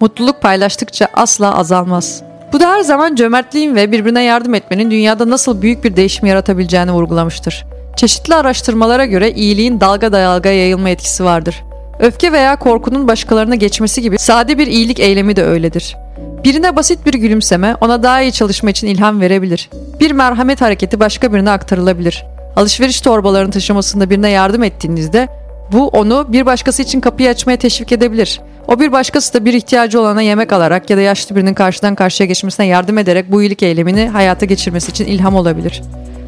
Mutluluk 0.00 0.42
paylaştıkça 0.42 1.08
asla 1.14 1.58
azalmaz. 1.58 2.22
Bu 2.52 2.60
da 2.60 2.70
her 2.70 2.80
zaman 2.80 3.14
cömertliğin 3.14 3.74
ve 3.74 3.92
birbirine 3.92 4.22
yardım 4.22 4.54
etmenin 4.54 4.90
dünyada 4.90 5.30
nasıl 5.30 5.62
büyük 5.62 5.84
bir 5.84 5.96
değişim 5.96 6.26
yaratabileceğini 6.26 6.92
vurgulamıştır. 6.92 7.64
Çeşitli 7.96 8.34
araştırmalara 8.34 9.06
göre 9.06 9.32
iyiliğin 9.32 9.80
dalga 9.80 10.12
dalga 10.12 10.50
yayılma 10.50 10.90
etkisi 10.90 11.24
vardır. 11.24 11.64
Öfke 12.00 12.32
veya 12.32 12.56
korkunun 12.56 13.08
başkalarına 13.08 13.54
geçmesi 13.54 14.02
gibi 14.02 14.18
sade 14.18 14.58
bir 14.58 14.66
iyilik 14.66 15.00
eylemi 15.00 15.36
de 15.36 15.44
öyledir. 15.44 15.96
Birine 16.44 16.76
basit 16.76 17.06
bir 17.06 17.14
gülümseme 17.14 17.76
ona 17.80 18.02
daha 18.02 18.22
iyi 18.22 18.32
çalışma 18.32 18.70
için 18.70 18.86
ilham 18.86 19.20
verebilir. 19.20 19.70
Bir 20.00 20.10
merhamet 20.10 20.60
hareketi 20.60 21.00
başka 21.00 21.32
birine 21.32 21.50
aktarılabilir. 21.50 22.24
Alışveriş 22.56 23.00
torbalarını 23.00 23.50
taşımasında 23.50 24.10
birine 24.10 24.30
yardım 24.30 24.62
ettiğinizde 24.62 25.28
bu 25.72 25.88
onu 25.88 26.26
bir 26.32 26.46
başkası 26.46 26.82
için 26.82 27.00
kapıyı 27.00 27.30
açmaya 27.30 27.56
teşvik 27.56 27.92
edebilir. 27.92 28.40
O 28.68 28.80
bir 28.80 28.92
başkası 28.92 29.34
da 29.34 29.44
bir 29.44 29.52
ihtiyacı 29.52 30.00
olana 30.00 30.22
yemek 30.22 30.52
alarak 30.52 30.90
ya 30.90 30.96
da 30.96 31.00
yaşlı 31.00 31.36
birinin 31.36 31.54
karşıdan 31.54 31.94
karşıya 31.94 32.26
geçmesine 32.26 32.66
yardım 32.66 32.98
ederek 32.98 33.32
bu 33.32 33.42
iyilik 33.42 33.62
eylemini 33.62 34.08
hayata 34.08 34.46
geçirmesi 34.46 34.90
için 34.90 35.06
ilham 35.06 35.34
olabilir. 35.34 35.82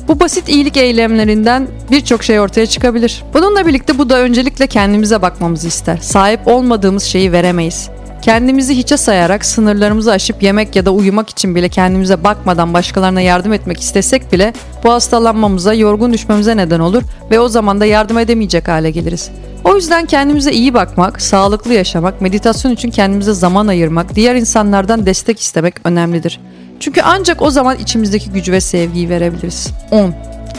Bu 0.08 0.20
basit 0.20 0.48
iyilik 0.48 0.76
eylemlerinden 0.76 1.68
birçok 1.90 2.24
şey 2.24 2.40
ortaya 2.40 2.66
çıkabilir. 2.66 3.24
Bununla 3.34 3.66
birlikte 3.66 3.98
bu 3.98 4.10
da 4.10 4.18
öncelikle 4.18 4.66
kendimize 4.66 5.22
bakmamızı 5.22 5.68
ister. 5.68 5.96
Sahip 5.96 6.40
olmadığımız 6.46 7.02
şeyi 7.02 7.32
veremeyiz. 7.32 7.90
Kendimizi 8.22 8.76
hiçe 8.76 8.96
sayarak 8.96 9.44
sınırlarımızı 9.44 10.12
aşıp 10.12 10.42
yemek 10.42 10.76
ya 10.76 10.86
da 10.86 10.90
uyumak 10.90 11.30
için 11.30 11.54
bile 11.54 11.68
kendimize 11.68 12.24
bakmadan 12.24 12.74
başkalarına 12.74 13.20
yardım 13.20 13.52
etmek 13.52 13.80
istesek 13.80 14.32
bile 14.32 14.52
bu 14.84 14.92
hastalanmamıza, 14.92 15.74
yorgun 15.74 16.12
düşmemize 16.12 16.56
neden 16.56 16.80
olur 16.80 17.02
ve 17.30 17.40
o 17.40 17.48
zaman 17.48 17.80
da 17.80 17.86
yardım 17.86 18.18
edemeyecek 18.18 18.68
hale 18.68 18.90
geliriz. 18.90 19.30
O 19.64 19.76
yüzden 19.76 20.06
kendimize 20.06 20.52
iyi 20.52 20.74
bakmak, 20.74 21.22
sağlıklı 21.22 21.74
yaşamak, 21.74 22.20
meditasyon 22.20 22.72
için 22.72 22.90
kendimize 22.90 23.32
zaman 23.32 23.66
ayırmak, 23.66 24.14
diğer 24.14 24.34
insanlardan 24.34 25.06
destek 25.06 25.40
istemek 25.40 25.74
önemlidir. 25.84 26.40
Çünkü 26.80 27.00
ancak 27.04 27.42
o 27.42 27.50
zaman 27.50 27.78
içimizdeki 27.78 28.30
gücü 28.30 28.52
ve 28.52 28.60
sevgiyi 28.60 29.08
verebiliriz. 29.08 29.70
10. 29.90 30.14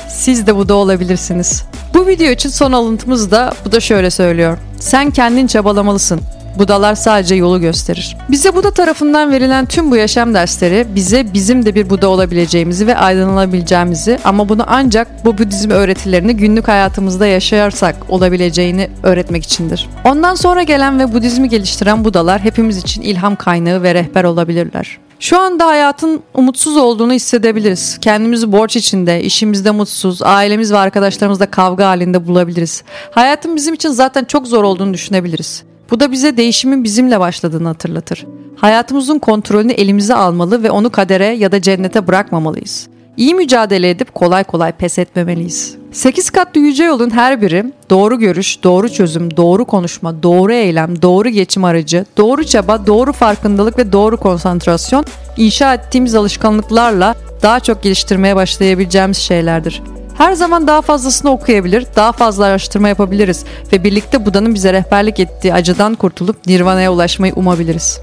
Siz 0.10 0.48
de 0.48 0.56
bu 0.56 0.70
da 0.70 0.74
olabilirsiniz. 0.74 1.64
Bu 1.94 2.08
video 2.08 2.28
için 2.28 2.50
son 2.50 2.72
alıntımız 2.72 3.32
da 3.32 3.54
bu 3.66 3.72
da 3.72 3.80
şöyle 3.80 4.10
söylüyor. 4.10 4.58
Sen 4.80 5.12
kendin 5.12 5.48
çabalamalısın. 5.48 6.22
Budalar 6.58 6.96
sadece 6.96 7.36
yolu 7.36 7.62
gösterir. 7.62 8.18
Bize 8.30 8.56
Buda 8.56 8.72
tarafından 8.72 9.32
verilen 9.32 9.66
tüm 9.66 9.92
bu 9.92 9.96
yaşam 9.96 10.34
dersleri 10.34 10.88
bize 10.96 11.34
bizim 11.34 11.66
de 11.66 11.76
bir 11.76 11.90
Buda 11.90 12.10
olabileceğimizi 12.10 12.88
ve 12.88 12.98
aydınlanabileceğimizi 12.98 14.20
ama 14.24 14.50
bunu 14.50 14.64
ancak 14.68 15.26
bu 15.26 15.38
Budizm 15.38 15.70
öğretilerini 15.70 16.38
günlük 16.38 16.68
hayatımızda 16.68 17.28
yaşarsak 17.28 17.96
olabileceğini 18.10 18.90
öğretmek 19.04 19.44
içindir. 19.44 19.90
Ondan 20.06 20.36
sonra 20.36 20.64
gelen 20.64 21.00
ve 21.00 21.14
Budizmi 21.14 21.50
geliştiren 21.50 22.06
Budalar 22.06 22.42
hepimiz 22.42 22.78
için 22.78 23.02
ilham 23.02 23.36
kaynağı 23.36 23.84
ve 23.84 23.94
rehber 23.94 24.24
olabilirler. 24.24 24.98
Şu 25.20 25.40
anda 25.40 25.68
hayatın 25.68 26.24
umutsuz 26.34 26.78
olduğunu 26.78 27.14
hissedebiliriz. 27.14 27.98
Kendimizi 28.02 28.52
borç 28.52 28.76
içinde, 28.76 29.24
işimizde 29.24 29.72
mutsuz, 29.72 30.22
ailemiz 30.22 30.72
ve 30.72 30.78
arkadaşlarımızla 30.78 31.52
kavga 31.52 31.88
halinde 31.88 32.28
bulabiliriz. 32.28 32.84
Hayatın 33.12 33.56
bizim 33.56 33.74
için 33.74 33.90
zaten 33.90 34.24
çok 34.24 34.48
zor 34.48 34.64
olduğunu 34.64 34.94
düşünebiliriz. 34.94 35.64
Bu 35.92 36.00
da 36.00 36.12
bize 36.12 36.38
değişimin 36.38 36.84
bizimle 36.84 37.20
başladığını 37.20 37.68
hatırlatır. 37.68 38.26
Hayatımızın 38.56 39.20
kontrolünü 39.20 39.72
elimize 39.72 40.16
almalı 40.16 40.64
ve 40.64 40.72
onu 40.72 40.90
kadere 40.90 41.26
ya 41.26 41.52
da 41.52 41.62
cennete 41.62 42.08
bırakmamalıyız. 42.08 42.88
İyi 43.18 43.36
mücadele 43.36 43.90
edip 43.90 44.16
kolay 44.16 44.44
kolay 44.44 44.72
pes 44.72 45.00
etmemeliyiz. 45.00 45.76
8 45.92 46.30
katlı 46.30 46.62
yüce 46.62 46.84
yolun 46.84 47.10
her 47.10 47.42
biri 47.42 47.66
doğru 47.90 48.20
görüş, 48.20 48.64
doğru 48.64 48.90
çözüm, 48.90 49.38
doğru 49.38 49.66
konuşma, 49.66 50.24
doğru 50.24 50.54
eylem, 50.54 51.02
doğru 51.02 51.30
geçim 51.30 51.64
aracı, 51.64 52.06
doğru 52.18 52.44
çaba, 52.44 52.88
doğru 52.88 53.14
farkındalık 53.14 53.78
ve 53.78 53.92
doğru 53.92 54.18
konsantrasyon 54.18 55.06
inşa 55.38 55.74
ettiğimiz 55.74 56.16
alışkanlıklarla 56.16 57.16
daha 57.44 57.60
çok 57.60 57.84
geliştirmeye 57.84 58.36
başlayabileceğimiz 58.36 59.18
şeylerdir. 59.18 59.82
Her 60.20 60.34
zaman 60.34 60.68
daha 60.68 60.82
fazlasını 60.82 61.32
okuyabilir, 61.32 61.86
daha 61.96 62.12
fazla 62.12 62.46
araştırma 62.46 62.88
yapabiliriz 62.88 63.46
ve 63.74 63.84
birlikte 63.84 64.26
Buda'nın 64.26 64.54
bize 64.54 64.74
rehberlik 64.74 65.20
ettiği 65.20 65.54
acıdan 65.54 65.96
kurtulup 65.96 66.48
Nirvana'ya 66.48 66.94
ulaşmayı 66.94 67.34
umabiliriz. 67.34 68.00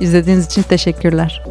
İzlediğiniz 0.00 0.46
için 0.46 0.62
teşekkürler. 0.62 1.44